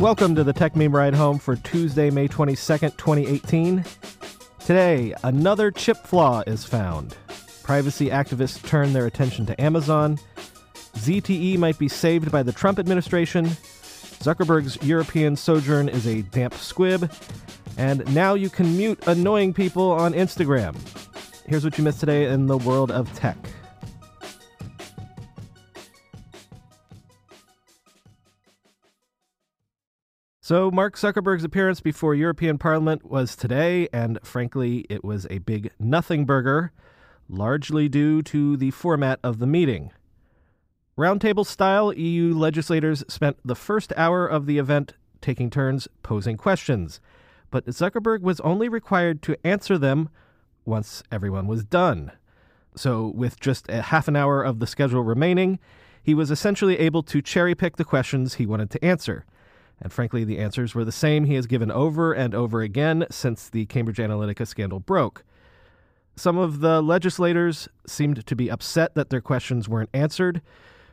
Welcome 0.00 0.34
to 0.36 0.44
the 0.44 0.54
Techmeme 0.54 0.94
Ride 0.94 1.14
Home 1.14 1.38
for 1.38 1.56
Tuesday, 1.56 2.08
May 2.08 2.26
22nd, 2.26 2.96
2018. 2.96 3.84
Today, 4.58 5.14
another 5.22 5.70
chip 5.70 5.98
flaw 5.98 6.42
is 6.46 6.64
found. 6.64 7.14
Privacy 7.62 8.08
activists 8.08 8.66
turn 8.66 8.94
their 8.94 9.04
attention 9.04 9.44
to 9.44 9.60
Amazon. 9.60 10.18
ZTE 10.94 11.58
might 11.58 11.78
be 11.78 11.86
saved 11.86 12.32
by 12.32 12.42
the 12.42 12.50
Trump 12.50 12.78
administration. 12.78 13.44
Zuckerberg's 13.44 14.82
European 14.82 15.36
sojourn 15.36 15.90
is 15.90 16.06
a 16.06 16.22
damp 16.22 16.54
squib. 16.54 17.12
And 17.76 18.02
now 18.14 18.32
you 18.32 18.48
can 18.48 18.74
mute 18.78 19.06
annoying 19.06 19.52
people 19.52 19.90
on 19.90 20.14
Instagram. 20.14 20.76
Here's 21.46 21.62
what 21.62 21.76
you 21.76 21.84
missed 21.84 22.00
today 22.00 22.24
in 22.24 22.46
the 22.46 22.56
world 22.56 22.90
of 22.90 23.12
tech. 23.12 23.36
So, 30.50 30.68
Mark 30.68 30.96
Zuckerberg's 30.96 31.44
appearance 31.44 31.80
before 31.80 32.12
European 32.12 32.58
Parliament 32.58 33.08
was 33.08 33.36
today, 33.36 33.86
and 33.92 34.18
frankly, 34.24 34.84
it 34.90 35.04
was 35.04 35.24
a 35.30 35.38
big 35.38 35.70
nothing 35.78 36.24
burger, 36.24 36.72
largely 37.28 37.88
due 37.88 38.20
to 38.22 38.56
the 38.56 38.72
format 38.72 39.20
of 39.22 39.38
the 39.38 39.46
meeting. 39.46 39.92
Roundtable 40.98 41.46
style, 41.46 41.92
EU 41.92 42.34
legislators 42.34 43.04
spent 43.06 43.36
the 43.44 43.54
first 43.54 43.92
hour 43.96 44.26
of 44.26 44.46
the 44.46 44.58
event 44.58 44.94
taking 45.20 45.50
turns 45.50 45.86
posing 46.02 46.36
questions, 46.36 47.00
but 47.52 47.66
Zuckerberg 47.66 48.22
was 48.22 48.40
only 48.40 48.68
required 48.68 49.22
to 49.22 49.36
answer 49.46 49.78
them 49.78 50.08
once 50.64 51.04
everyone 51.12 51.46
was 51.46 51.62
done. 51.62 52.10
So, 52.74 53.12
with 53.14 53.38
just 53.38 53.68
a 53.68 53.82
half 53.82 54.08
an 54.08 54.16
hour 54.16 54.42
of 54.42 54.58
the 54.58 54.66
schedule 54.66 55.04
remaining, 55.04 55.60
he 56.02 56.12
was 56.12 56.28
essentially 56.28 56.76
able 56.80 57.04
to 57.04 57.22
cherry 57.22 57.54
pick 57.54 57.76
the 57.76 57.84
questions 57.84 58.34
he 58.34 58.46
wanted 58.46 58.70
to 58.70 58.84
answer. 58.84 59.24
And 59.80 59.92
frankly, 59.92 60.24
the 60.24 60.38
answers 60.38 60.74
were 60.74 60.84
the 60.84 60.92
same 60.92 61.24
he 61.24 61.34
has 61.34 61.46
given 61.46 61.70
over 61.70 62.12
and 62.12 62.34
over 62.34 62.60
again 62.60 63.06
since 63.10 63.48
the 63.48 63.66
Cambridge 63.66 63.98
Analytica 63.98 64.46
scandal 64.46 64.80
broke. 64.80 65.24
Some 66.16 66.36
of 66.36 66.60
the 66.60 66.82
legislators 66.82 67.68
seemed 67.86 68.26
to 68.26 68.36
be 68.36 68.50
upset 68.50 68.94
that 68.94 69.10
their 69.10 69.22
questions 69.22 69.68
weren't 69.68 69.90
answered. 69.94 70.42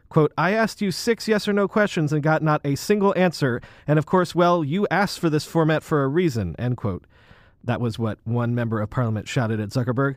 Quote, 0.10 0.32
I 0.38 0.54
asked 0.54 0.82
you 0.82 0.92
six 0.92 1.28
yes 1.28 1.50
or 1.50 1.54
no 1.54 1.68
questions 1.68 2.14
and 2.14 2.24
got 2.24 2.42
not 2.42 2.62
a 2.64 2.76
single 2.76 3.14
answer. 3.18 3.62
And 3.86 4.00
of 4.00 4.06
course, 4.06 4.34
well, 4.34 4.64
you 4.64 4.88
asked 4.90 5.20
for 5.20 5.30
this 5.30 5.46
format 5.46 5.84
for 5.84 6.04
a 6.04 6.08
reason, 6.08 6.56
end 6.58 6.78
quote. 6.78 7.06
That 7.64 7.82
was 7.82 8.00
what 8.00 8.20
one 8.24 8.56
member 8.56 8.80
of 8.80 8.90
parliament 8.90 9.28
shouted 9.28 9.60
at 9.60 9.70
Zuckerberg. 9.70 10.16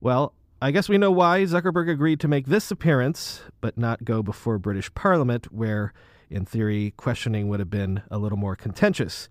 Well, 0.00 0.32
I 0.60 0.72
guess 0.72 0.88
we 0.88 0.98
know 0.98 1.12
why 1.12 1.44
Zuckerberg 1.44 1.88
agreed 1.88 2.18
to 2.20 2.28
make 2.28 2.46
this 2.46 2.70
appearance, 2.70 3.42
but 3.60 3.78
not 3.78 4.04
go 4.04 4.22
before 4.22 4.58
British 4.58 4.92
Parliament, 4.94 5.52
where 5.52 5.92
in 6.30 6.44
theory, 6.44 6.92
questioning 6.96 7.48
would 7.48 7.60
have 7.60 7.70
been 7.70 8.02
a 8.10 8.18
little 8.18 8.38
more 8.38 8.56
contentious. 8.56 9.28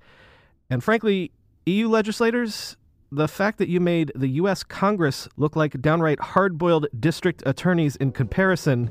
And 0.70 0.84
frankly, 0.84 1.32
EU 1.66 1.88
legislators, 1.88 2.78
the 3.12 3.28
fact 3.28 3.58
that 3.60 3.70
you 3.70 3.80
made 3.80 4.12
the 4.16 4.28
U.S. 4.28 4.64
Congress 4.64 5.28
look 5.38 5.56
like 5.56 5.80
downright 5.82 6.20
hard 6.20 6.58
boiled 6.58 6.88
district 7.00 7.44
attorneys 7.46 7.96
in 7.96 8.12
comparison 8.12 8.90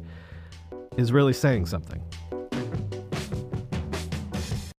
is 0.97 1.12
really 1.12 1.33
saying 1.33 1.67
something. 1.67 2.03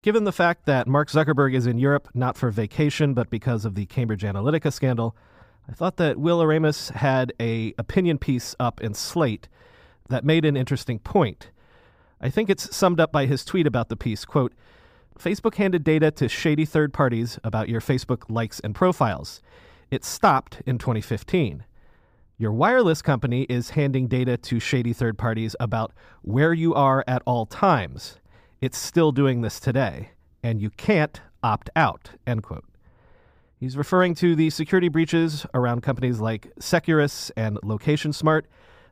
Given 0.01 0.23
the 0.23 0.31
fact 0.31 0.65
that 0.67 0.87
Mark 0.87 1.09
Zuckerberg 1.09 1.55
is 1.55 1.65
in 1.65 1.79
Europe 1.79 2.09
not 2.13 2.37
for 2.37 2.51
vacation 2.51 3.13
but 3.13 3.29
because 3.29 3.65
of 3.65 3.75
the 3.75 3.87
Cambridge 3.87 4.21
Analytica 4.21 4.71
scandal, 4.71 5.15
I 5.67 5.73
thought 5.73 5.97
that 5.97 6.17
Will 6.17 6.39
Oremus 6.39 6.91
had 6.91 7.33
a 7.39 7.73
opinion 7.79 8.19
piece 8.19 8.55
up 8.59 8.81
in 8.81 8.93
Slate 8.93 9.47
that 10.09 10.23
made 10.23 10.45
an 10.45 10.55
interesting 10.55 10.99
point. 10.99 11.49
I 12.25 12.31
think 12.31 12.49
it's 12.49 12.75
summed 12.75 12.99
up 12.99 13.11
by 13.11 13.27
his 13.27 13.45
tweet 13.45 13.67
about 13.67 13.89
the 13.89 13.95
piece. 13.95 14.25
Quote, 14.25 14.51
Facebook 15.15 15.57
handed 15.57 15.83
data 15.83 16.09
to 16.09 16.27
shady 16.27 16.65
third 16.65 16.91
parties 16.91 17.37
about 17.43 17.69
your 17.69 17.79
Facebook 17.79 18.23
likes 18.29 18.59
and 18.61 18.73
profiles. 18.73 19.43
It 19.91 20.03
stopped 20.03 20.59
in 20.65 20.79
2015. 20.79 21.65
Your 22.39 22.51
wireless 22.51 23.03
company 23.03 23.43
is 23.43 23.69
handing 23.69 24.07
data 24.07 24.37
to 24.37 24.59
shady 24.59 24.91
third 24.91 25.19
parties 25.19 25.55
about 25.59 25.93
where 26.23 26.51
you 26.51 26.73
are 26.73 27.03
at 27.07 27.21
all 27.27 27.45
times. 27.45 28.17
It's 28.59 28.79
still 28.79 29.11
doing 29.11 29.41
this 29.41 29.59
today, 29.59 30.09
and 30.41 30.59
you 30.59 30.71
can't 30.71 31.21
opt 31.43 31.69
out. 31.75 32.09
End 32.25 32.41
quote. 32.41 32.65
He's 33.59 33.77
referring 33.77 34.15
to 34.15 34.35
the 34.35 34.49
security 34.49 34.87
breaches 34.87 35.45
around 35.53 35.83
companies 35.83 36.19
like 36.19 36.51
Securus 36.59 37.29
and 37.37 37.57
LocationSmart 37.61 38.45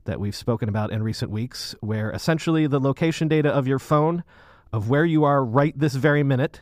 that 0.05 0.19
we've 0.19 0.35
spoken 0.35 0.69
about 0.69 0.91
in 0.91 1.03
recent 1.03 1.31
weeks, 1.31 1.75
where 1.81 2.11
essentially 2.11 2.67
the 2.67 2.79
location 2.79 3.27
data 3.27 3.49
of 3.49 3.67
your 3.67 3.79
phone, 3.79 4.23
of 4.71 4.89
where 4.89 5.05
you 5.05 5.23
are 5.23 5.43
right 5.43 5.77
this 5.77 5.95
very 5.95 6.23
minute, 6.23 6.61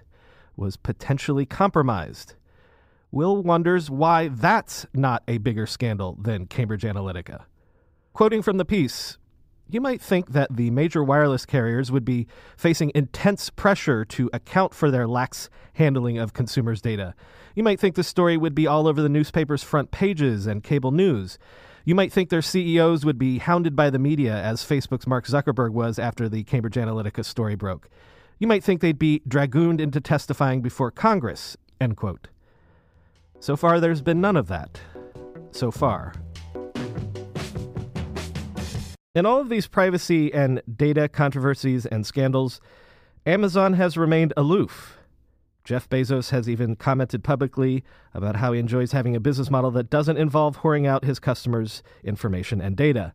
was 0.55 0.77
potentially 0.77 1.45
compromised. 1.45 2.35
Will 3.11 3.41
wonders 3.41 3.89
why 3.89 4.29
that's 4.29 4.85
not 4.93 5.23
a 5.27 5.37
bigger 5.37 5.65
scandal 5.65 6.17
than 6.21 6.45
Cambridge 6.45 6.83
Analytica. 6.83 7.43
Quoting 8.13 8.41
from 8.41 8.57
the 8.57 8.65
piece, 8.65 9.17
you 9.69 9.79
might 9.79 10.01
think 10.01 10.31
that 10.31 10.55
the 10.55 10.69
major 10.69 11.01
wireless 11.01 11.45
carriers 11.45 11.91
would 11.91 12.03
be 12.03 12.27
facing 12.57 12.91
intense 12.93 13.49
pressure 13.49 14.03
to 14.03 14.29
account 14.33 14.73
for 14.73 14.91
their 14.91 15.07
lax 15.07 15.49
handling 15.73 16.17
of 16.17 16.33
consumers' 16.33 16.81
data. 16.81 17.15
You 17.55 17.63
might 17.63 17.79
think 17.79 17.95
the 17.95 18.03
story 18.03 18.35
would 18.35 18.53
be 18.53 18.67
all 18.67 18.85
over 18.85 19.01
the 19.01 19.09
newspaper's 19.09 19.63
front 19.63 19.91
pages 19.91 20.45
and 20.45 20.63
cable 20.63 20.91
news. 20.91 21.37
You 21.83 21.95
might 21.95 22.13
think 22.13 22.29
their 22.29 22.43
CEOs 22.43 23.05
would 23.05 23.17
be 23.17 23.39
hounded 23.39 23.75
by 23.75 23.89
the 23.89 23.97
media 23.97 24.35
as 24.35 24.63
Facebook's 24.63 25.07
Mark 25.07 25.25
Zuckerberg 25.25 25.71
was 25.71 25.97
after 25.97 26.29
the 26.29 26.43
Cambridge 26.43 26.75
Analytica 26.75 27.25
story 27.25 27.55
broke. 27.55 27.89
You 28.37 28.47
might 28.47 28.63
think 28.63 28.81
they'd 28.81 28.99
be 28.99 29.21
dragooned 29.27 29.81
into 29.81 29.99
testifying 29.99 30.61
before 30.61 30.91
Congress. 30.91 31.57
End 31.79 31.97
quote. 31.97 32.27
So 33.39 33.55
far, 33.55 33.79
there's 33.79 34.03
been 34.03 34.21
none 34.21 34.37
of 34.37 34.47
that. 34.47 34.79
So 35.51 35.71
far. 35.71 36.13
In 39.15 39.25
all 39.25 39.41
of 39.41 39.49
these 39.49 39.67
privacy 39.67 40.31
and 40.33 40.61
data 40.73 41.09
controversies 41.09 41.85
and 41.87 42.05
scandals, 42.05 42.61
Amazon 43.25 43.73
has 43.73 43.97
remained 43.97 44.33
aloof. 44.37 45.00
Jeff 45.63 45.87
Bezos 45.89 46.31
has 46.31 46.49
even 46.49 46.75
commented 46.75 47.23
publicly 47.23 47.83
about 48.13 48.37
how 48.37 48.51
he 48.51 48.59
enjoys 48.59 48.91
having 48.91 49.15
a 49.15 49.19
business 49.19 49.51
model 49.51 49.71
that 49.71 49.89
doesn't 49.89 50.17
involve 50.17 50.59
whoring 50.59 50.87
out 50.87 51.05
his 51.05 51.19
customers' 51.19 51.83
information 52.03 52.59
and 52.59 52.75
data. 52.75 53.13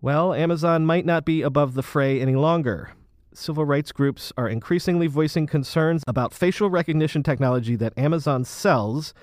Well, 0.00 0.34
Amazon 0.34 0.84
might 0.84 1.06
not 1.06 1.24
be 1.24 1.42
above 1.42 1.74
the 1.74 1.82
fray 1.82 2.20
any 2.20 2.34
longer. 2.34 2.90
Civil 3.32 3.64
rights 3.64 3.92
groups 3.92 4.32
are 4.36 4.48
increasingly 4.48 5.06
voicing 5.06 5.46
concerns 5.46 6.02
about 6.06 6.34
facial 6.34 6.68
recognition 6.68 7.22
technology 7.22 7.76
that 7.76 7.96
Amazon 7.96 8.44
sells 8.44 9.14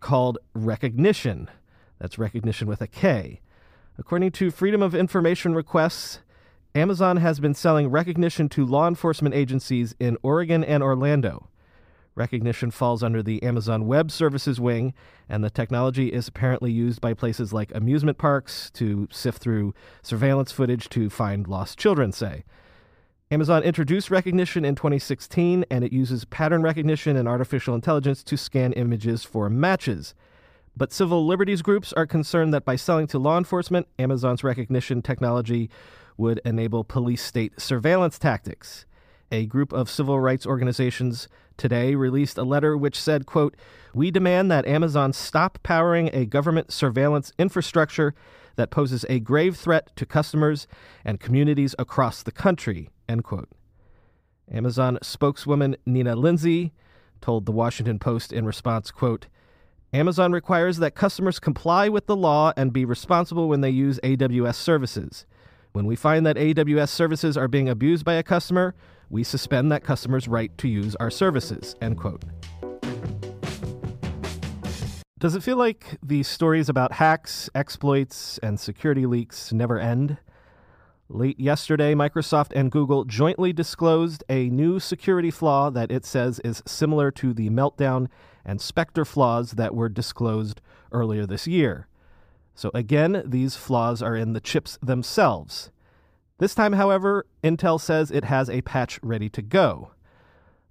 called 0.00 0.38
Rekognition. 0.56 1.48
That's 1.98 2.16
Rekognition 2.16 2.64
with 2.64 2.80
a 2.80 2.86
K. 2.86 3.40
According 3.98 4.32
to 4.32 4.50
Freedom 4.50 4.82
of 4.82 4.94
Information 4.94 5.54
requests, 5.54 6.20
Amazon 6.74 7.18
has 7.18 7.38
been 7.38 7.54
selling 7.54 7.90
Rekognition 7.90 8.50
to 8.50 8.66
law 8.66 8.88
enforcement 8.88 9.34
agencies 9.34 9.94
in 10.00 10.16
Oregon 10.22 10.64
and 10.64 10.82
Orlando. 10.82 11.48
Rekognition 12.16 12.72
falls 12.72 13.02
under 13.02 13.22
the 13.22 13.42
Amazon 13.42 13.86
Web 13.86 14.10
Services 14.10 14.60
wing, 14.60 14.94
and 15.28 15.42
the 15.42 15.50
technology 15.50 16.12
is 16.12 16.28
apparently 16.28 16.70
used 16.70 17.00
by 17.00 17.12
places 17.12 17.52
like 17.52 17.74
amusement 17.74 18.18
parks 18.18 18.70
to 18.74 19.08
sift 19.10 19.42
through 19.42 19.74
surveillance 20.02 20.52
footage 20.52 20.88
to 20.90 21.10
find 21.10 21.48
lost 21.48 21.78
children, 21.78 22.12
say. 22.12 22.44
Amazon 23.30 23.64
introduced 23.64 24.10
Rekognition 24.10 24.64
in 24.64 24.76
2016, 24.76 25.64
and 25.70 25.82
it 25.82 25.92
uses 25.92 26.24
pattern 26.24 26.62
recognition 26.62 27.16
and 27.16 27.26
artificial 27.26 27.74
intelligence 27.74 28.22
to 28.22 28.36
scan 28.36 28.72
images 28.74 29.24
for 29.24 29.50
matches. 29.50 30.14
But 30.76 30.92
civil 30.92 31.26
liberties 31.26 31.62
groups 31.62 31.92
are 31.94 32.06
concerned 32.06 32.54
that 32.54 32.64
by 32.64 32.76
selling 32.76 33.06
to 33.08 33.18
law 33.18 33.38
enforcement, 33.38 33.88
Amazon's 33.98 34.42
Rekognition 34.42 35.02
technology 35.02 35.68
would 36.16 36.40
enable 36.44 36.84
police 36.84 37.22
state 37.22 37.60
surveillance 37.60 38.18
tactics. 38.18 38.86
A 39.34 39.46
group 39.46 39.72
of 39.72 39.90
civil 39.90 40.20
rights 40.20 40.46
organizations 40.46 41.26
today 41.56 41.96
released 41.96 42.38
a 42.38 42.44
letter 42.44 42.76
which 42.76 43.00
said, 43.00 43.26
quote, 43.26 43.56
"We 43.92 44.12
demand 44.12 44.48
that 44.52 44.64
Amazon 44.64 45.12
stop 45.12 45.58
powering 45.64 46.08
a 46.12 46.24
government 46.24 46.70
surveillance 46.70 47.32
infrastructure 47.36 48.14
that 48.54 48.70
poses 48.70 49.04
a 49.08 49.18
grave 49.18 49.56
threat 49.56 49.90
to 49.96 50.06
customers 50.06 50.68
and 51.04 51.18
communities 51.18 51.74
across 51.80 52.22
the 52.22 52.30
country. 52.30 52.90
End 53.08 53.24
quote. 53.24 53.48
Amazon 54.48 55.00
spokeswoman 55.02 55.74
Nina 55.84 56.14
Lindsay 56.14 56.72
told 57.20 57.44
the 57.44 57.50
Washington 57.50 57.98
Post 57.98 58.32
in 58.32 58.46
response, 58.46 58.92
quote, 58.92 59.26
Amazon 59.92 60.30
requires 60.30 60.76
that 60.76 60.94
customers 60.94 61.40
comply 61.40 61.88
with 61.88 62.06
the 62.06 62.14
law 62.14 62.52
and 62.56 62.72
be 62.72 62.84
responsible 62.84 63.48
when 63.48 63.62
they 63.62 63.70
use 63.70 63.98
AWS 64.04 64.54
services. 64.54 65.26
When 65.72 65.86
we 65.86 65.96
find 65.96 66.24
that 66.24 66.36
AWS 66.36 66.90
services 66.90 67.36
are 67.36 67.48
being 67.48 67.68
abused 67.68 68.04
by 68.04 68.14
a 68.14 68.22
customer, 68.22 68.76
we 69.14 69.22
suspend 69.22 69.70
that 69.70 69.84
customer's 69.84 70.26
right 70.26 70.58
to 70.58 70.66
use 70.66 70.96
our 70.96 71.08
services. 71.08 71.76
End 71.80 71.96
quote. 71.96 72.24
Does 75.20 75.36
it 75.36 75.42
feel 75.44 75.56
like 75.56 75.96
these 76.02 76.26
stories 76.26 76.68
about 76.68 76.94
hacks, 76.94 77.48
exploits, 77.54 78.38
and 78.38 78.58
security 78.58 79.06
leaks 79.06 79.52
never 79.52 79.78
end? 79.78 80.18
Late 81.08 81.38
yesterday, 81.38 81.94
Microsoft 81.94 82.50
and 82.56 82.72
Google 82.72 83.04
jointly 83.04 83.52
disclosed 83.52 84.24
a 84.28 84.50
new 84.50 84.80
security 84.80 85.30
flaw 85.30 85.70
that 85.70 85.92
it 85.92 86.04
says 86.04 86.40
is 86.40 86.60
similar 86.66 87.12
to 87.12 87.32
the 87.32 87.50
Meltdown 87.50 88.08
and 88.44 88.60
Spectre 88.60 89.04
flaws 89.04 89.52
that 89.52 89.76
were 89.76 89.88
disclosed 89.88 90.60
earlier 90.90 91.24
this 91.24 91.46
year. 91.46 91.86
So, 92.56 92.72
again, 92.74 93.22
these 93.24 93.54
flaws 93.54 94.02
are 94.02 94.16
in 94.16 94.32
the 94.32 94.40
chips 94.40 94.76
themselves. 94.82 95.70
This 96.44 96.54
time, 96.54 96.74
however, 96.74 97.24
Intel 97.42 97.80
says 97.80 98.10
it 98.10 98.24
has 98.24 98.50
a 98.50 98.60
patch 98.60 99.00
ready 99.02 99.30
to 99.30 99.40
go. 99.40 99.92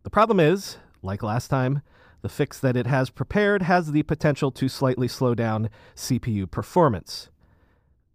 The 0.03 0.11
problem 0.11 0.39
is, 0.39 0.77
like 1.01 1.23
last 1.23 1.47
time, 1.47 1.81
the 2.21 2.29
fix 2.29 2.59
that 2.59 2.77
it 2.77 2.85
has 2.85 3.09
prepared 3.09 3.63
has 3.63 3.91
the 3.91 4.03
potential 4.03 4.51
to 4.51 4.69
slightly 4.69 5.07
slow 5.07 5.33
down 5.33 5.71
CPU 5.95 6.45
performance. 6.51 7.31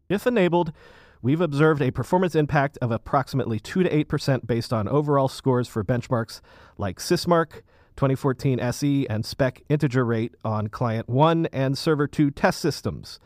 If 0.09 0.25
enabled, 0.25 0.73
we've 1.21 1.41
observed 1.41 1.83
a 1.83 1.91
performance 1.91 2.37
impact 2.37 2.79
of 2.81 2.93
approximately 2.93 3.59
2 3.59 3.83
to 3.83 4.05
8% 4.05 4.47
based 4.47 4.73
on 4.73 4.87
overall 4.87 5.27
scores 5.27 5.67
for 5.67 5.83
benchmarks 5.83 6.41
like 6.77 7.01
Sysmark, 7.01 7.63
2014 7.97 8.61
SE, 8.61 9.09
and 9.09 9.27
Spec 9.27 9.63
integer 9.69 10.05
rate 10.05 10.37
on 10.45 10.69
Client 10.69 11.09
1 11.09 11.47
and 11.47 11.77
Server 11.77 12.07
2 12.07 12.31
test 12.31 12.61
systems. 12.61 13.19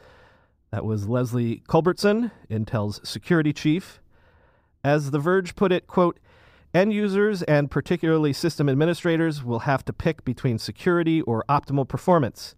That 0.71 0.87
was 0.87 1.07
Leslie 1.07 1.63
Culbertson, 1.69 2.31
Intel's 2.51 3.07
security 3.07 3.53
chief. 3.53 3.99
As 4.85 5.11
The 5.11 5.19
Verge 5.19 5.55
put 5.55 5.73
it, 5.73 5.87
quote, 5.87 6.19
End 6.75 6.93
users 6.93 7.43
and 7.43 7.71
particularly 7.71 8.33
system 8.33 8.69
administrators 8.69 9.45
will 9.45 9.61
have 9.61 9.85
to 9.85 9.93
pick 9.93 10.25
between 10.25 10.59
security 10.59 11.21
or 11.23 11.45
optimal 11.49 11.87
performance. 11.87 12.55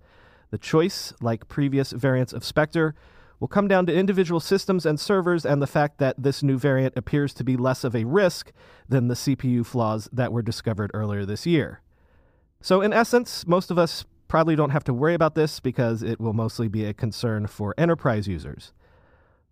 The 0.50 0.58
choice, 0.58 1.12
like 1.20 1.48
previous 1.48 1.90
variants 1.90 2.32
of 2.32 2.44
Spectre, 2.44 2.94
will 3.40 3.48
come 3.48 3.66
down 3.66 3.86
to 3.86 3.94
individual 3.94 4.38
systems 4.38 4.86
and 4.86 5.00
servers 5.00 5.44
and 5.44 5.60
the 5.60 5.66
fact 5.66 5.98
that 5.98 6.14
this 6.22 6.42
new 6.42 6.56
variant 6.56 6.96
appears 6.96 7.34
to 7.34 7.44
be 7.44 7.56
less 7.56 7.82
of 7.82 7.96
a 7.96 8.04
risk 8.04 8.52
than 8.88 9.08
the 9.08 9.14
CPU 9.14 9.66
flaws 9.66 10.08
that 10.12 10.32
were 10.32 10.42
discovered 10.42 10.92
earlier 10.94 11.26
this 11.26 11.44
year. 11.44 11.80
So, 12.60 12.80
in 12.80 12.92
essence, 12.92 13.46
most 13.46 13.70
of 13.72 13.78
us 13.78 14.04
probably 14.28 14.56
don't 14.56 14.70
have 14.70 14.84
to 14.84 14.94
worry 14.94 15.14
about 15.14 15.34
this 15.34 15.58
because 15.58 16.02
it 16.02 16.20
will 16.20 16.32
mostly 16.32 16.68
be 16.68 16.84
a 16.84 16.94
concern 16.94 17.48
for 17.48 17.74
enterprise 17.76 18.28
users. 18.28 18.72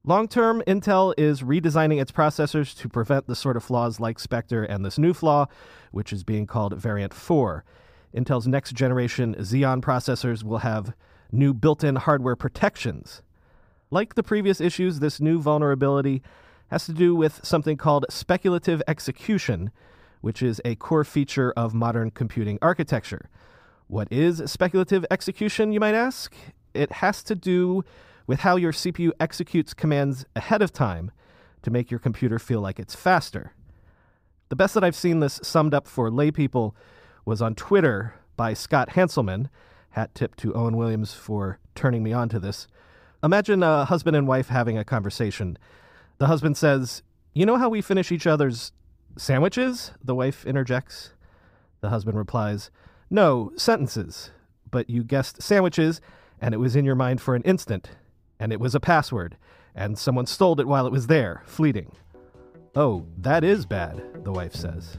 Long 0.04 0.26
term, 0.26 0.64
Intel 0.66 1.14
is 1.16 1.42
redesigning 1.42 2.02
its 2.02 2.10
processors 2.10 2.76
to 2.78 2.88
prevent 2.88 3.28
the 3.28 3.36
sort 3.36 3.56
of 3.56 3.62
flaws 3.62 4.00
like 4.00 4.18
Spectre 4.18 4.64
and 4.64 4.84
this 4.84 4.98
new 4.98 5.14
flaw, 5.14 5.46
which 5.92 6.12
is 6.12 6.24
being 6.24 6.44
called 6.44 6.76
Variant 6.76 7.14
4. 7.14 7.64
Intel's 8.12 8.48
next 8.48 8.72
generation 8.74 9.36
Xeon 9.36 9.80
processors 9.80 10.42
will 10.42 10.58
have 10.58 10.92
new 11.30 11.54
built 11.54 11.84
in 11.84 11.94
hardware 11.94 12.34
protections. 12.34 13.22
Like 13.92 14.16
the 14.16 14.24
previous 14.24 14.60
issues, 14.60 14.98
this 14.98 15.20
new 15.20 15.40
vulnerability 15.40 16.20
has 16.72 16.84
to 16.86 16.92
do 16.92 17.14
with 17.14 17.38
something 17.44 17.76
called 17.76 18.04
speculative 18.10 18.82
execution, 18.88 19.70
which 20.20 20.42
is 20.42 20.60
a 20.64 20.74
core 20.74 21.04
feature 21.04 21.52
of 21.56 21.74
modern 21.74 22.10
computing 22.10 22.58
architecture. 22.60 23.30
What 23.86 24.08
is 24.10 24.42
speculative 24.50 25.06
execution, 25.12 25.70
you 25.70 25.78
might 25.78 25.94
ask? 25.94 26.34
It 26.74 26.90
has 26.90 27.22
to 27.22 27.36
do 27.36 27.84
with 28.26 28.40
how 28.40 28.56
your 28.56 28.72
CPU 28.72 29.10
executes 29.20 29.74
commands 29.74 30.24
ahead 30.36 30.62
of 30.62 30.72
time 30.72 31.10
to 31.62 31.70
make 31.70 31.90
your 31.90 32.00
computer 32.00 32.38
feel 32.38 32.60
like 32.60 32.78
it's 32.78 32.94
faster. 32.94 33.52
The 34.48 34.56
best 34.56 34.74
that 34.74 34.84
I've 34.84 34.96
seen 34.96 35.20
this 35.20 35.40
summed 35.42 35.74
up 35.74 35.86
for 35.86 36.10
laypeople 36.10 36.74
was 37.24 37.40
on 37.40 37.54
Twitter 37.54 38.14
by 38.36 38.54
Scott 38.54 38.90
Hanselman. 38.90 39.48
Hat 39.90 40.14
tip 40.14 40.36
to 40.36 40.54
Owen 40.54 40.76
Williams 40.76 41.14
for 41.14 41.58
turning 41.74 42.02
me 42.02 42.12
on 42.12 42.28
to 42.30 42.40
this. 42.40 42.66
Imagine 43.22 43.62
a 43.62 43.84
husband 43.84 44.16
and 44.16 44.26
wife 44.26 44.48
having 44.48 44.76
a 44.76 44.84
conversation. 44.84 45.56
The 46.18 46.26
husband 46.26 46.56
says, 46.56 47.02
You 47.34 47.46
know 47.46 47.56
how 47.56 47.68
we 47.68 47.80
finish 47.80 48.10
each 48.10 48.26
other's 48.26 48.72
Sandwiches? 49.16 49.92
The 50.02 50.14
wife 50.14 50.46
interjects. 50.46 51.12
The 51.80 51.90
husband 51.90 52.16
replies, 52.16 52.70
No, 53.10 53.52
sentences. 53.56 54.30
But 54.70 54.88
you 54.88 55.04
guessed 55.04 55.42
sandwiches, 55.42 56.00
and 56.40 56.54
it 56.54 56.58
was 56.58 56.74
in 56.74 56.84
your 56.84 56.94
mind 56.94 57.20
for 57.20 57.34
an 57.34 57.42
instant. 57.42 57.90
And 58.42 58.52
it 58.52 58.58
was 58.58 58.74
a 58.74 58.80
password, 58.80 59.36
and 59.72 59.96
someone 59.96 60.26
stole 60.26 60.58
it 60.58 60.66
while 60.66 60.84
it 60.84 60.90
was 60.90 61.06
there, 61.06 61.44
fleeting. 61.46 61.92
Oh, 62.74 63.06
that 63.18 63.44
is 63.44 63.66
bad, 63.66 64.02
the 64.24 64.32
wife 64.32 64.52
says. 64.52 64.98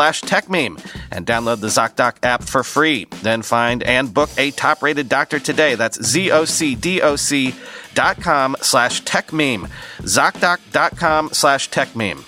TechMeme 0.01 0.83
and 1.11 1.25
download 1.25 1.59
the 1.59 1.67
ZocDoc 1.67 2.15
app 2.23 2.43
for 2.43 2.63
free. 2.63 3.05
Then 3.21 3.41
find 3.41 3.83
and 3.83 4.13
book 4.13 4.29
a 4.37 4.51
top 4.51 4.81
rated 4.81 5.09
doctor 5.09 5.39
today. 5.39 5.75
That's 5.75 6.03
Z-O-C-D-O-C 6.03 7.55
dot 7.93 8.21
com 8.21 8.55
slash 8.61 9.03
TechMeme. 9.03 9.69
ZocDoc.com 9.99 11.29
slash 11.33 11.69
TechMeme. 11.69 12.23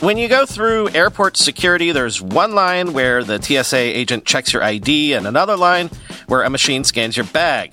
When 0.00 0.18
you 0.18 0.28
go 0.28 0.44
through 0.44 0.90
airport 0.90 1.36
security, 1.36 1.92
there's 1.92 2.20
one 2.20 2.54
line 2.54 2.92
where 2.92 3.24
the 3.24 3.40
TSA 3.40 3.78
agent 3.78 4.26
checks 4.26 4.52
your 4.52 4.62
ID 4.62 5.14
and 5.14 5.26
another 5.26 5.56
line 5.56 5.88
where 6.26 6.42
a 6.42 6.50
machine 6.50 6.84
scans 6.84 7.16
your 7.16 7.24
bag. 7.26 7.72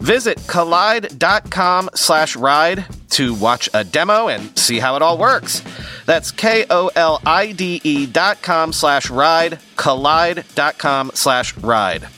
Visit 0.00 0.38
kolide.com 0.38 1.90
slash 1.94 2.36
ride 2.36 2.84
to 3.10 3.34
watch 3.34 3.68
a 3.74 3.84
demo 3.84 4.28
and 4.28 4.58
see 4.58 4.78
how 4.78 4.96
it 4.96 5.02
all 5.02 5.18
works. 5.18 5.62
That's 6.06 6.30
K-O-L-I-D-E 6.30 8.06
dot 8.06 8.42
com 8.42 8.72
slash 8.72 9.10
ride, 9.10 9.58
kolide.com 9.76 11.12
slash 11.14 11.56
ride. 11.58 12.08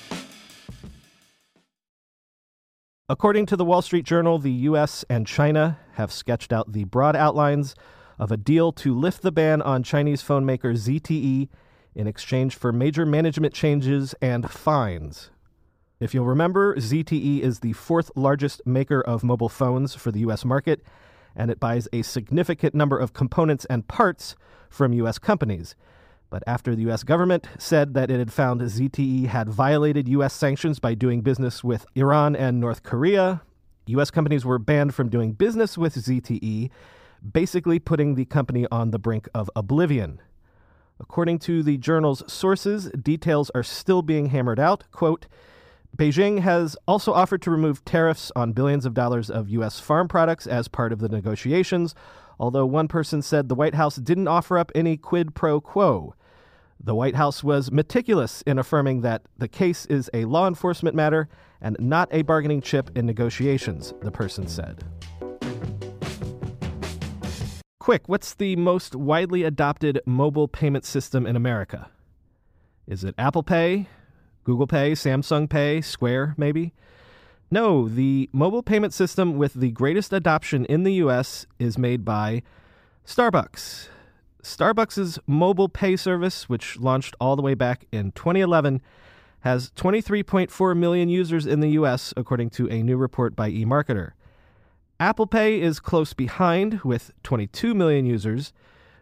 According 3.08 3.46
to 3.46 3.56
the 3.56 3.64
Wall 3.64 3.82
Street 3.82 4.04
Journal, 4.04 4.38
the 4.38 4.50
U.S. 4.50 5.04
and 5.08 5.28
China 5.28 5.78
have 5.92 6.10
sketched 6.10 6.52
out 6.52 6.72
the 6.72 6.84
broad 6.84 7.14
outlines 7.14 7.76
of 8.18 8.32
a 8.32 8.36
deal 8.36 8.72
to 8.72 8.98
lift 8.98 9.22
the 9.22 9.30
ban 9.30 9.62
on 9.62 9.84
Chinese 9.84 10.22
phone 10.22 10.44
maker 10.44 10.72
ZTE 10.72 11.48
in 11.94 12.06
exchange 12.06 12.56
for 12.56 12.72
major 12.72 13.06
management 13.06 13.54
changes 13.54 14.14
and 14.20 14.50
fines. 14.50 15.30
If 15.98 16.12
you'll 16.12 16.26
remember, 16.26 16.76
ZTE 16.76 17.40
is 17.40 17.60
the 17.60 17.72
fourth 17.72 18.10
largest 18.14 18.60
maker 18.66 19.00
of 19.00 19.24
mobile 19.24 19.48
phones 19.48 19.94
for 19.94 20.12
the 20.12 20.20
U.S. 20.20 20.44
market, 20.44 20.82
and 21.34 21.50
it 21.50 21.58
buys 21.58 21.88
a 21.90 22.02
significant 22.02 22.74
number 22.74 22.98
of 22.98 23.14
components 23.14 23.64
and 23.70 23.88
parts 23.88 24.36
from 24.68 24.92
U.S. 24.92 25.18
companies. 25.18 25.74
But 26.28 26.42
after 26.46 26.74
the 26.74 26.82
U.S. 26.82 27.02
government 27.02 27.48
said 27.58 27.94
that 27.94 28.10
it 28.10 28.18
had 28.18 28.30
found 28.30 28.60
ZTE 28.60 29.28
had 29.28 29.48
violated 29.48 30.06
U.S. 30.08 30.34
sanctions 30.34 30.78
by 30.78 30.92
doing 30.92 31.22
business 31.22 31.64
with 31.64 31.86
Iran 31.94 32.36
and 32.36 32.60
North 32.60 32.82
Korea, 32.82 33.40
U.S. 33.86 34.10
companies 34.10 34.44
were 34.44 34.58
banned 34.58 34.94
from 34.94 35.08
doing 35.08 35.32
business 35.32 35.78
with 35.78 35.94
ZTE, 35.94 36.68
basically 37.32 37.78
putting 37.78 38.16
the 38.16 38.26
company 38.26 38.66
on 38.70 38.90
the 38.90 38.98
brink 38.98 39.28
of 39.34 39.50
oblivion. 39.56 40.20
According 41.00 41.38
to 41.40 41.62
the 41.62 41.78
journal's 41.78 42.22
sources, 42.30 42.90
details 42.90 43.50
are 43.54 43.62
still 43.62 44.02
being 44.02 44.26
hammered 44.26 44.60
out. 44.60 44.84
Quote, 44.90 45.26
Beijing 45.94 46.40
has 46.40 46.76
also 46.86 47.12
offered 47.12 47.42
to 47.42 47.50
remove 47.50 47.84
tariffs 47.84 48.32
on 48.34 48.52
billions 48.52 48.86
of 48.86 48.94
dollars 48.94 49.30
of 49.30 49.48
U.S. 49.50 49.80
farm 49.80 50.08
products 50.08 50.46
as 50.46 50.68
part 50.68 50.92
of 50.92 51.00
the 51.00 51.08
negotiations, 51.08 51.94
although 52.38 52.66
one 52.66 52.88
person 52.88 53.22
said 53.22 53.48
the 53.48 53.54
White 53.54 53.74
House 53.74 53.96
didn't 53.96 54.28
offer 54.28 54.58
up 54.58 54.70
any 54.74 54.96
quid 54.96 55.34
pro 55.34 55.60
quo. 55.60 56.14
The 56.78 56.94
White 56.94 57.14
House 57.14 57.42
was 57.42 57.72
meticulous 57.72 58.42
in 58.42 58.58
affirming 58.58 59.00
that 59.00 59.22
the 59.38 59.48
case 59.48 59.86
is 59.86 60.10
a 60.12 60.26
law 60.26 60.46
enforcement 60.46 60.94
matter 60.94 61.28
and 61.60 61.76
not 61.80 62.08
a 62.12 62.22
bargaining 62.22 62.60
chip 62.60 62.90
in 62.94 63.06
negotiations, 63.06 63.94
the 64.02 64.10
person 64.10 64.46
said. 64.46 64.84
Quick, 67.80 68.08
what's 68.08 68.34
the 68.34 68.56
most 68.56 68.94
widely 68.94 69.44
adopted 69.44 70.00
mobile 70.04 70.48
payment 70.48 70.84
system 70.84 71.26
in 71.26 71.36
America? 71.36 71.88
Is 72.86 73.04
it 73.04 73.14
Apple 73.16 73.42
Pay, 73.42 73.88
Google 74.46 74.68
Pay, 74.68 74.92
Samsung 74.92 75.50
Pay, 75.50 75.80
Square, 75.80 76.36
maybe? 76.36 76.72
No, 77.50 77.88
the 77.88 78.30
mobile 78.32 78.62
payment 78.62 78.94
system 78.94 79.38
with 79.38 79.54
the 79.54 79.72
greatest 79.72 80.12
adoption 80.12 80.64
in 80.66 80.84
the 80.84 80.92
US 80.94 81.46
is 81.58 81.76
made 81.76 82.04
by 82.04 82.44
Starbucks. 83.04 83.88
Starbucks' 84.44 85.18
mobile 85.26 85.68
pay 85.68 85.96
service, 85.96 86.48
which 86.48 86.78
launched 86.78 87.16
all 87.20 87.34
the 87.34 87.42
way 87.42 87.54
back 87.54 87.86
in 87.90 88.12
2011, 88.12 88.80
has 89.40 89.72
23.4 89.72 90.76
million 90.76 91.08
users 91.08 91.44
in 91.44 91.58
the 91.58 91.70
US, 91.70 92.14
according 92.16 92.50
to 92.50 92.68
a 92.68 92.84
new 92.84 92.96
report 92.96 93.34
by 93.34 93.50
eMarketer. 93.50 94.12
Apple 95.00 95.26
Pay 95.26 95.60
is 95.60 95.80
close 95.80 96.12
behind 96.12 96.82
with 96.82 97.10
22 97.24 97.74
million 97.74 98.06
users. 98.06 98.52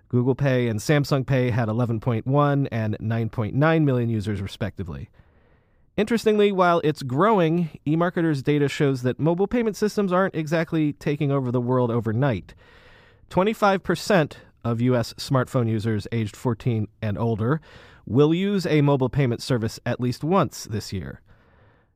Google 0.09 0.35
Pay 0.35 0.69
and 0.69 0.81
Samsung 0.81 1.27
Pay 1.27 1.51
had 1.51 1.69
11.1 1.69 2.69
and 2.73 2.97
9.9 2.99 3.85
million 3.85 4.09
users, 4.09 4.41
respectively. 4.41 5.11
Interestingly, 5.97 6.51
while 6.51 6.81
it's 6.83 7.05
growing, 7.05 7.71
eMarketer's 7.87 8.43
data 8.43 8.69
shows 8.69 9.03
that 9.03 9.21
mobile 9.21 9.47
payment 9.47 9.77
systems 9.77 10.13
aren't 10.13 10.35
exactly 10.35 10.93
taking 10.95 11.31
over 11.31 11.53
the 11.53 11.61
world 11.61 11.91
overnight. 11.93 12.55
25% 13.31 14.33
of 14.65 14.81
U.S. 14.81 15.15
smartphone 15.15 15.69
users 15.69 16.09
aged 16.11 16.35
14 16.35 16.89
and 17.01 17.17
older 17.17 17.61
will 18.07 18.35
use 18.35 18.67
a 18.67 18.81
mobile 18.81 19.09
payment 19.09 19.41
service 19.41 19.79
at 19.87 20.01
least 20.01 20.25
once 20.25 20.65
this 20.65 20.93
year. 20.93 21.21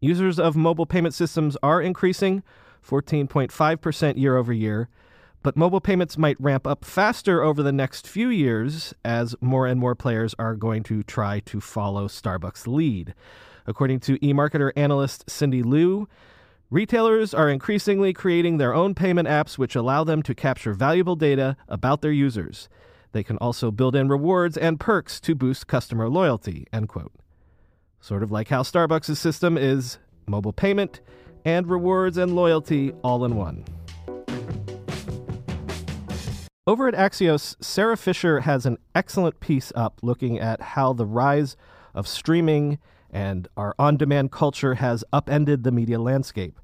Users 0.00 0.38
of 0.38 0.54
mobile 0.54 0.86
payment 0.86 1.12
systems 1.14 1.56
are 1.60 1.82
increasing 1.82 2.44
14.5% 2.88 4.16
year 4.16 4.36
over 4.36 4.52
year, 4.52 4.88
but 5.42 5.56
mobile 5.56 5.80
payments 5.80 6.16
might 6.16 6.40
ramp 6.40 6.68
up 6.68 6.84
faster 6.84 7.42
over 7.42 7.64
the 7.64 7.72
next 7.72 8.06
few 8.06 8.28
years 8.28 8.94
as 9.04 9.34
more 9.40 9.66
and 9.66 9.80
more 9.80 9.96
players 9.96 10.36
are 10.38 10.54
going 10.54 10.84
to 10.84 11.02
try 11.02 11.40
to 11.40 11.60
follow 11.60 12.06
Starbucks' 12.06 12.68
lead. 12.68 13.12
According 13.68 14.00
to 14.00 14.18
eMarketer 14.20 14.72
analyst 14.76 15.28
Cindy 15.28 15.62
Liu, 15.62 16.08
retailers 16.70 17.34
are 17.34 17.50
increasingly 17.50 18.14
creating 18.14 18.56
their 18.56 18.72
own 18.72 18.94
payment 18.94 19.28
apps 19.28 19.58
which 19.58 19.76
allow 19.76 20.04
them 20.04 20.22
to 20.22 20.34
capture 20.34 20.72
valuable 20.72 21.16
data 21.16 21.54
about 21.68 22.00
their 22.00 22.10
users. 22.10 22.70
They 23.12 23.22
can 23.22 23.36
also 23.36 23.70
build 23.70 23.94
in 23.94 24.08
rewards 24.08 24.56
and 24.56 24.80
perks 24.80 25.20
to 25.20 25.34
boost 25.34 25.66
customer 25.66 26.08
loyalty. 26.08 26.66
End 26.72 26.88
quote. 26.88 27.12
Sort 28.00 28.22
of 28.22 28.32
like 28.32 28.48
how 28.48 28.62
Starbucks' 28.62 29.18
system 29.18 29.58
is 29.58 29.98
mobile 30.26 30.54
payment 30.54 31.02
and 31.44 31.66
rewards 31.66 32.16
and 32.16 32.34
loyalty 32.34 32.92
all 33.04 33.22
in 33.26 33.36
one. 33.36 33.66
Over 36.66 36.88
at 36.88 36.94
Axios, 36.94 37.62
Sara 37.62 37.98
Fischer 37.98 38.40
has 38.40 38.64
an 38.64 38.78
excellent 38.94 39.40
piece 39.40 39.72
up 39.74 40.00
looking 40.02 40.38
at 40.38 40.62
how 40.62 40.94
the 40.94 41.06
rise 41.06 41.54
of 41.94 42.08
streaming 42.08 42.78
and 43.10 43.48
our 43.56 43.74
on 43.78 43.96
demand 43.96 44.32
culture 44.32 44.74
has 44.74 45.04
upended 45.12 45.64
the 45.64 45.72
media 45.72 45.98
landscape. 45.98 46.58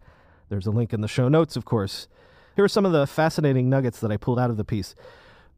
There's 0.48 0.66
a 0.66 0.70
link 0.70 0.92
in 0.92 1.00
the 1.00 1.08
show 1.08 1.28
notes, 1.28 1.56
of 1.56 1.64
course. 1.64 2.08
Here 2.56 2.64
are 2.64 2.68
some 2.68 2.86
of 2.86 2.92
the 2.92 3.06
fascinating 3.06 3.68
nuggets 3.68 4.00
that 4.00 4.12
I 4.12 4.16
pulled 4.16 4.38
out 4.38 4.50
of 4.50 4.56
the 4.56 4.64
piece. 4.64 4.94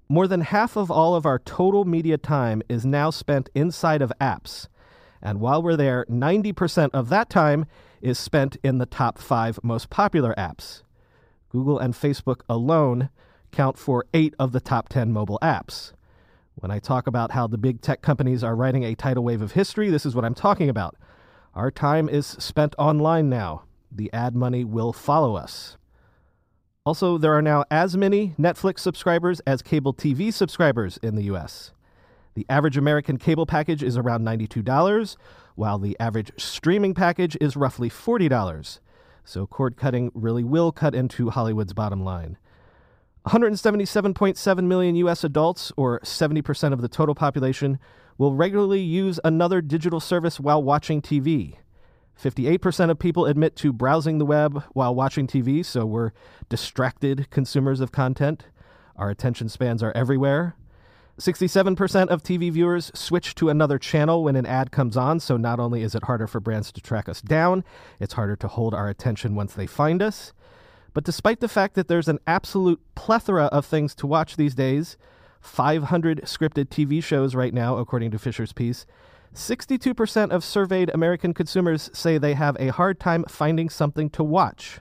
More 0.08 0.28
than 0.28 0.42
half 0.42 0.76
of 0.76 0.90
all 0.90 1.14
of 1.14 1.26
our 1.26 1.38
total 1.40 1.84
media 1.84 2.16
time 2.16 2.62
is 2.68 2.86
now 2.86 3.10
spent 3.10 3.50
inside 3.54 4.00
of 4.00 4.12
apps. 4.20 4.68
And 5.20 5.40
while 5.40 5.62
we're 5.62 5.76
there, 5.76 6.06
90% 6.08 6.90
of 6.92 7.08
that 7.08 7.28
time 7.28 7.66
is 8.00 8.18
spent 8.18 8.56
in 8.62 8.78
the 8.78 8.86
top 8.86 9.18
five 9.18 9.58
most 9.62 9.90
popular 9.90 10.34
apps. 10.38 10.82
Google 11.50 11.78
and 11.78 11.94
Facebook 11.94 12.42
alone 12.48 13.10
count 13.50 13.78
for 13.78 14.06
eight 14.14 14.34
of 14.38 14.52
the 14.52 14.60
top 14.60 14.88
10 14.88 15.12
mobile 15.12 15.38
apps. 15.42 15.92
When 16.58 16.70
I 16.70 16.78
talk 16.78 17.06
about 17.06 17.32
how 17.32 17.46
the 17.46 17.58
big 17.58 17.82
tech 17.82 18.00
companies 18.00 18.42
are 18.42 18.56
writing 18.56 18.82
a 18.82 18.94
tidal 18.94 19.22
wave 19.22 19.42
of 19.42 19.52
history, 19.52 19.90
this 19.90 20.06
is 20.06 20.14
what 20.14 20.25
I'm 20.25 20.34
talking 20.34 20.70
about. 20.70 20.96
Our 21.54 21.70
time 21.70 22.08
is 22.08 22.26
spent 22.26 22.75
online 22.78 23.28
now. 23.28 23.64
The 23.92 24.10
ad 24.14 24.34
money 24.34 24.64
will 24.64 24.94
follow 24.94 25.36
us. 25.36 25.76
Also, 26.86 27.18
there 27.18 27.34
are 27.34 27.42
now 27.42 27.64
as 27.70 27.94
many 27.94 28.32
Netflix 28.38 28.78
subscribers 28.78 29.40
as 29.40 29.60
cable 29.60 29.92
TV 29.92 30.32
subscribers 30.32 30.98
in 31.02 31.14
the 31.14 31.25
US. 31.25 31.72
The 32.32 32.46
average 32.48 32.78
American 32.78 33.18
cable 33.18 33.44
package 33.44 33.82
is 33.82 33.98
around 33.98 34.25
$92, 34.25 35.16
while 35.56 35.78
the 35.78 35.94
average 36.00 36.32
streaming 36.38 36.94
package 36.94 37.36
is 37.38 37.54
roughly 37.54 37.90
$40. 37.90 38.80
So 39.25 39.46
cord 39.46 39.76
cutting 39.76 40.10
really 40.14 40.44
will 40.44 40.72
cut 40.72 40.94
into 40.94 41.28
Hollywood's 41.28 41.75
bottom 41.75 42.02
line. 42.02 42.38
177.7 43.26 44.64
million 44.64 44.95
U.S. 44.97 45.25
adults, 45.25 45.73
or 45.76 45.99
70% 46.00 46.73
of 46.73 46.80
the 46.80 46.88
total 46.88 47.14
population, 47.14 47.78
will 48.18 48.35
regularly 48.35 48.80
use 48.80 49.18
another 49.25 49.61
digital 49.61 49.99
service 49.99 50.38
while 50.38 50.62
watching 50.62 51.02
TV. 51.02 51.56
58% 52.23 52.88
of 52.88 52.99
people 52.99 53.26
admit 53.26 53.56
to 53.56 53.73
browsing 53.73 54.18
the 54.18 54.25
web 54.25 54.62
while 54.73 54.95
watching 54.95 55.26
TV, 55.26 55.64
so 55.64 55.85
we're 55.85 56.12
distracted 56.49 57.28
consumers 57.30 57.80
of 57.80 57.90
content. 57.90 58.47
Our 58.95 59.11
attention 59.11 59.49
spans 59.49 59.83
are 59.83 59.92
everywhere. 59.97 60.56
67% 61.18 62.09
of 62.09 62.23
TV 62.23 62.52
viewers 62.52 62.92
switch 62.95 63.35
to 63.37 63.49
another 63.49 63.78
channel 63.78 64.23
when 64.23 64.37
an 64.37 64.47
ad 64.47 64.71
comes 64.71 64.97
on, 64.97 65.18
so 65.18 65.37
not 65.37 65.59
only 65.59 65.83
is 65.83 65.95
it 65.95 66.04
harder 66.04 66.26
for 66.26 66.40
brands 66.40 66.71
to 66.73 66.80
track 66.80 67.09
us 67.09 67.23
down, 67.23 67.64
it's 67.99 68.14
harder 68.14 68.37
to 68.37 68.49
hold 68.49 68.73
our 68.73 68.88
attention 68.88 69.35
once 69.35 69.54
they 69.54 69.66
find 69.66 70.00
us. 70.00 70.33
But 70.96 71.04
despite 71.04 71.40
the 71.40 71.48
fact 71.48 71.74
that 71.74 71.88
there's 71.88 72.08
an 72.08 72.20
absolute 72.26 72.80
plethora 72.94 73.48
of 73.48 73.66
things 73.66 73.94
to 73.96 74.06
watch 74.06 74.36
these 74.36 74.54
days, 74.54 74.96
500 75.42 76.22
scripted 76.22 76.70
TV 76.70 77.04
shows 77.04 77.34
right 77.34 77.52
now, 77.52 77.76
according 77.76 78.12
to 78.12 78.18
Fischer's 78.18 78.54
piece, 78.54 78.86
62% 79.34 80.30
of 80.30 80.42
surveyed 80.42 80.88
American 80.94 81.34
consumers 81.34 81.90
say 81.92 82.16
they 82.16 82.32
have 82.32 82.56
a 82.58 82.72
hard 82.72 82.98
time 82.98 83.26
finding 83.28 83.68
something 83.68 84.08
to 84.08 84.24
watch. 84.24 84.80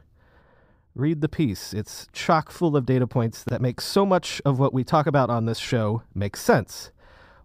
Read 0.95 1.19
the 1.19 1.27
piece. 1.27 1.73
It's 1.73 2.07
chock 2.13 2.49
full 2.49 2.77
of 2.77 2.85
data 2.85 3.07
points 3.07 3.43
that 3.43 3.61
make 3.61 3.81
so 3.81 4.05
much 4.05 4.41
of 4.45 4.57
what 4.57 4.73
we 4.73 4.85
talk 4.85 5.07
about 5.07 5.29
on 5.29 5.47
this 5.47 5.59
show 5.59 6.03
make 6.13 6.37
sense. 6.37 6.91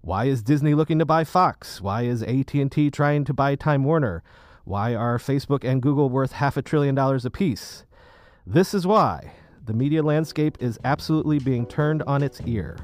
Why 0.00 0.26
is 0.26 0.44
Disney 0.44 0.74
looking 0.74 1.00
to 1.00 1.04
buy 1.04 1.24
Fox? 1.24 1.80
Why 1.80 2.02
is 2.02 2.22
AT&T 2.22 2.92
trying 2.92 3.24
to 3.24 3.34
buy 3.34 3.56
Time 3.56 3.82
Warner? 3.82 4.22
Why 4.62 4.94
are 4.94 5.18
Facebook 5.18 5.64
and 5.64 5.82
Google 5.82 6.08
worth 6.08 6.30
half 6.30 6.56
a 6.56 6.62
trillion 6.62 6.94
dollars 6.94 7.24
apiece? 7.24 7.84
This 8.46 8.72
is 8.72 8.86
why 8.86 9.32
the 9.66 9.74
media 9.74 10.02
landscape 10.02 10.56
is 10.60 10.78
absolutely 10.82 11.38
being 11.38 11.66
turned 11.66 12.02
on 12.04 12.22
its 12.22 12.40
ear. 12.46 12.78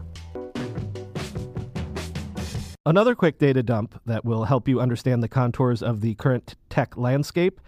Another 2.85 3.15
quick 3.15 3.39
data 3.39 3.63
dump 3.63 4.01
that 4.05 4.25
will 4.25 4.45
help 4.45 4.69
you 4.69 4.81
understand 4.81 5.23
the 5.23 5.29
contours 5.29 5.83
of 5.83 6.03
the 6.03 6.15
current 6.15 6.57
tech 6.69 6.97
landscape. 6.97 7.61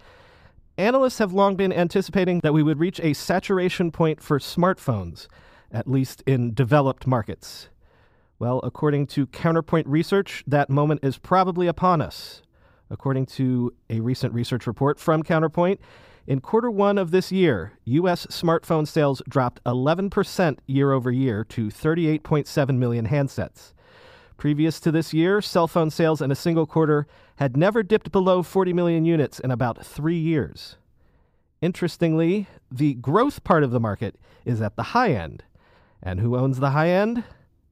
Analysts 0.77 1.17
have 1.17 1.33
long 1.33 1.55
been 1.55 1.73
anticipating 1.73 2.39
that 2.39 2.53
we 2.53 2.63
would 2.63 2.79
reach 2.79 3.01
a 3.01 3.13
saturation 3.13 3.91
point 3.91 4.21
for 4.21 4.39
smartphones, 4.39 5.27
at 5.71 5.89
least 5.89 6.23
in 6.25 6.53
developed 6.53 7.05
markets. 7.05 7.69
Well, 8.37 8.61
according 8.63 9.07
to 9.07 9.27
Counterpoint 9.27 9.87
Research, 9.87 10.43
that 10.47 10.69
moment 10.69 11.03
is 11.03 11.17
probably 11.17 11.67
upon 11.67 12.01
us. 12.01 12.43
According 12.89 13.25
to 13.25 13.73
a 13.89 13.99
recent 13.99 14.33
research 14.33 14.67
report 14.67 14.99
from 14.99 15.23
Counterpoint, 15.23 15.81
in 16.29 16.39
quarter 16.39 16.69
one 16.69 16.99
of 16.99 17.09
this 17.09 17.31
year, 17.31 17.73
U.S. 17.85 18.27
smartphone 18.27 18.87
sales 18.87 19.23
dropped 19.27 19.63
11% 19.63 20.59
year 20.67 20.91
over 20.91 21.09
year 21.09 21.43
to 21.45 21.69
38.7 21.69 22.77
million 22.77 23.07
handsets. 23.07 23.73
Previous 24.37 24.79
to 24.81 24.91
this 24.91 25.11
year, 25.11 25.41
cell 25.41 25.67
phone 25.67 25.89
sales 25.89 26.21
in 26.21 26.29
a 26.29 26.35
single 26.35 26.67
quarter 26.67 27.07
had 27.37 27.57
never 27.57 27.81
dipped 27.81 28.11
below 28.11 28.43
40 28.43 28.73
million 28.73 29.05
units 29.05 29.39
in 29.39 29.49
about 29.49 29.83
three 29.83 30.19
years. 30.19 30.75
Interestingly, 31.63 32.45
the 32.71 32.93
growth 32.93 33.43
part 33.43 33.63
of 33.63 33.71
the 33.71 33.79
market 33.79 34.15
is 34.45 34.61
at 34.61 34.75
the 34.75 34.83
high 34.83 35.13
end. 35.13 35.43
And 36.03 36.19
who 36.19 36.37
owns 36.37 36.59
the 36.59 36.69
high 36.69 36.89
end? 36.89 37.23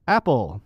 Apple. 0.08 0.62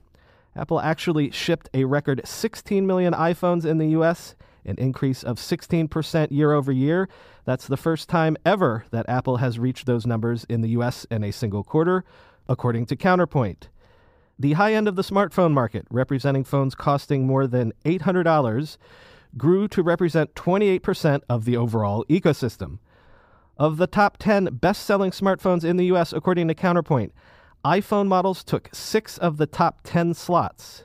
Apple 0.56 0.80
actually 0.80 1.30
shipped 1.30 1.68
a 1.74 1.84
record 1.84 2.22
16 2.24 2.86
million 2.86 3.12
iPhones 3.12 3.66
in 3.66 3.76
the 3.76 3.88
US, 3.88 4.34
an 4.64 4.76
increase 4.78 5.22
of 5.22 5.38
16% 5.38 6.30
year 6.30 6.52
over 6.52 6.72
year. 6.72 7.08
That's 7.44 7.66
the 7.66 7.76
first 7.76 8.08
time 8.08 8.36
ever 8.44 8.84
that 8.90 9.08
Apple 9.08 9.38
has 9.38 9.58
reached 9.58 9.86
those 9.86 10.06
numbers 10.06 10.44
in 10.48 10.60
the 10.60 10.70
US 10.70 11.04
in 11.10 11.24
a 11.24 11.32
single 11.32 11.64
quarter, 11.64 12.04
according 12.48 12.86
to 12.86 12.96
Counterpoint. 12.96 13.68
The 14.38 14.54
high 14.54 14.74
end 14.74 14.88
of 14.88 14.96
the 14.96 15.02
smartphone 15.02 15.52
market, 15.52 15.86
representing 15.90 16.44
phones 16.44 16.74
costing 16.74 17.26
more 17.26 17.46
than 17.46 17.72
$800, 17.84 18.76
grew 19.36 19.68
to 19.68 19.82
represent 19.82 20.34
28% 20.34 21.20
of 21.28 21.44
the 21.44 21.56
overall 21.56 22.04
ecosystem. 22.08 22.78
Of 23.58 23.76
the 23.76 23.86
top 23.86 24.16
10 24.18 24.46
best 24.60 24.84
selling 24.84 25.10
smartphones 25.10 25.64
in 25.64 25.76
the 25.76 25.86
US, 25.86 26.12
according 26.12 26.48
to 26.48 26.54
Counterpoint, 26.54 27.12
iPhone 27.64 28.08
models 28.08 28.42
took 28.42 28.68
six 28.72 29.18
of 29.18 29.36
the 29.36 29.46
top 29.46 29.80
10 29.84 30.14
slots. 30.14 30.84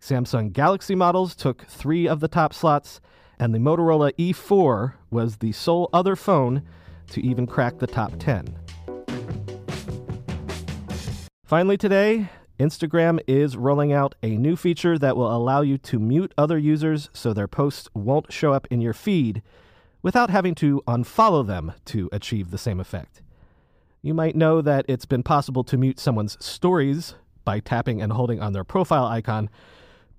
Samsung 0.00 0.52
Galaxy 0.52 0.94
models 0.94 1.34
took 1.34 1.66
three 1.66 2.08
of 2.08 2.20
the 2.20 2.28
top 2.28 2.54
slots, 2.54 3.00
and 3.38 3.54
the 3.54 3.58
Motorola 3.58 4.12
E4 4.14 4.94
was 5.10 5.36
the 5.36 5.52
sole 5.52 5.90
other 5.92 6.16
phone 6.16 6.62
to 7.08 7.20
even 7.20 7.46
crack 7.46 7.78
the 7.78 7.86
top 7.86 8.12
10. 8.18 8.56
Finally, 11.44 11.76
today, 11.76 12.30
Instagram 12.58 13.20
is 13.26 13.56
rolling 13.56 13.92
out 13.92 14.14
a 14.22 14.36
new 14.36 14.56
feature 14.56 14.98
that 14.98 15.16
will 15.16 15.34
allow 15.34 15.60
you 15.60 15.76
to 15.76 15.98
mute 15.98 16.32
other 16.38 16.58
users 16.58 17.10
so 17.12 17.32
their 17.32 17.48
posts 17.48 17.88
won't 17.94 18.32
show 18.32 18.52
up 18.52 18.66
in 18.70 18.80
your 18.80 18.92
feed 18.94 19.42
without 20.02 20.30
having 20.30 20.54
to 20.54 20.82
unfollow 20.86 21.46
them 21.46 21.72
to 21.84 22.08
achieve 22.10 22.50
the 22.50 22.58
same 22.58 22.80
effect. 22.80 23.20
You 24.00 24.14
might 24.14 24.36
know 24.36 24.62
that 24.62 24.86
it's 24.88 25.04
been 25.04 25.22
possible 25.22 25.64
to 25.64 25.76
mute 25.76 25.98
someone's 25.98 26.42
stories 26.44 27.16
by 27.44 27.60
tapping 27.60 28.00
and 28.00 28.12
holding 28.12 28.40
on 28.40 28.52
their 28.52 28.64
profile 28.64 29.04
icon, 29.04 29.50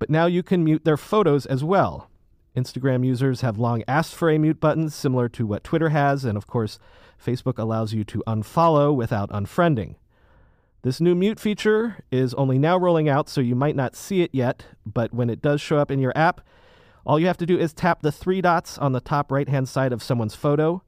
but 0.02 0.10
now 0.10 0.26
you 0.26 0.42
can 0.42 0.64
mute 0.64 0.84
their 0.84 0.96
photos 0.96 1.46
as 1.46 1.62
well. 1.62 2.10
Instagram 2.56 3.06
users 3.06 3.42
have 3.42 3.56
long 3.56 3.84
asked 3.86 4.16
for 4.16 4.28
a 4.28 4.36
mute 4.36 4.58
button 4.58 4.90
similar 4.90 5.28
to 5.28 5.46
what 5.46 5.62
Twitter 5.62 5.90
has, 5.90 6.24
and 6.24 6.36
of 6.36 6.48
course, 6.48 6.80
Facebook 7.24 7.56
allows 7.56 7.94
you 7.94 8.02
to 8.02 8.20
unfollow 8.26 8.92
without 8.92 9.30
unfriending. 9.30 9.94
This 10.82 11.00
new 11.00 11.14
mute 11.14 11.38
feature 11.38 12.02
is 12.10 12.34
only 12.34 12.58
now 12.58 12.76
rolling 12.76 13.08
out, 13.08 13.28
so 13.28 13.40
you 13.40 13.54
might 13.54 13.76
not 13.76 13.94
see 13.94 14.22
it 14.22 14.30
yet, 14.32 14.66
but 14.84 15.14
when 15.14 15.30
it 15.30 15.40
does 15.40 15.60
show 15.60 15.78
up 15.78 15.92
in 15.92 16.00
your 16.00 16.12
app, 16.18 16.40
all 17.06 17.20
you 17.20 17.28
have 17.28 17.38
to 17.38 17.46
do 17.46 17.56
is 17.56 17.72
tap 17.72 18.02
the 18.02 18.10
three 18.10 18.40
dots 18.40 18.78
on 18.78 18.90
the 18.90 19.00
top 19.00 19.30
right 19.30 19.48
hand 19.48 19.68
side 19.68 19.92
of 19.92 20.02
someone's 20.02 20.34
photo 20.34 20.82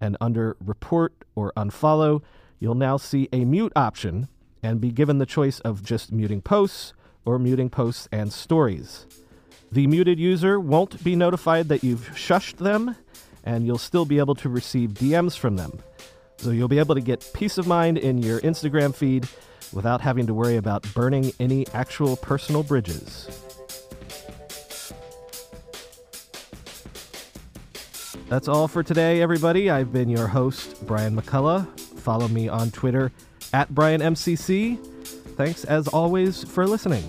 and 0.00 0.16
under 0.22 0.56
Report 0.58 1.12
or 1.34 1.52
Unfollow, 1.54 2.22
you'll 2.60 2.74
now 2.74 2.96
see 2.96 3.28
a 3.30 3.44
mute 3.44 3.74
option 3.76 4.26
and 4.62 4.80
be 4.80 4.90
given 4.90 5.18
the 5.18 5.26
choice 5.26 5.60
of 5.60 5.82
just 5.82 6.12
muting 6.12 6.40
posts 6.40 6.94
or 7.24 7.38
muting 7.38 7.70
posts 7.70 8.08
and 8.12 8.32
stories. 8.32 9.06
The 9.72 9.86
muted 9.86 10.18
user 10.18 10.60
won't 10.60 11.02
be 11.02 11.16
notified 11.16 11.68
that 11.68 11.82
you've 11.82 12.10
shushed 12.14 12.58
them, 12.58 12.96
and 13.42 13.66
you'll 13.66 13.78
still 13.78 14.04
be 14.04 14.18
able 14.18 14.34
to 14.36 14.48
receive 14.48 14.90
DMs 14.90 15.36
from 15.36 15.56
them. 15.56 15.80
So 16.36 16.50
you'll 16.50 16.68
be 16.68 16.78
able 16.78 16.94
to 16.94 17.00
get 17.00 17.28
peace 17.34 17.58
of 17.58 17.66
mind 17.66 17.98
in 17.98 18.18
your 18.18 18.40
Instagram 18.40 18.94
feed 18.94 19.26
without 19.72 20.00
having 20.00 20.26
to 20.26 20.34
worry 20.34 20.56
about 20.56 20.86
burning 20.94 21.32
any 21.40 21.66
actual 21.74 22.16
personal 22.16 22.62
bridges. 22.62 23.28
That's 28.28 28.48
all 28.48 28.68
for 28.68 28.82
today, 28.82 29.20
everybody. 29.20 29.70
I've 29.70 29.92
been 29.92 30.08
your 30.08 30.28
host, 30.28 30.86
Brian 30.86 31.14
McCullough. 31.14 31.78
Follow 32.00 32.28
me 32.28 32.48
on 32.48 32.70
Twitter 32.70 33.12
at 33.52 33.72
BrianMCC. 33.72 34.93
Thanks, 35.36 35.64
as 35.64 35.88
always, 35.88 36.44
for 36.44 36.66
listening. 36.66 37.04